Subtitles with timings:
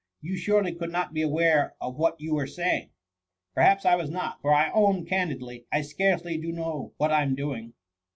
[0.19, 2.89] You surely could not be aware of what you were saying
[3.33, 7.21] ?"*' Perhaps I was not: for I own candidly I .scarcely do know what I
[7.21, 7.75] am doing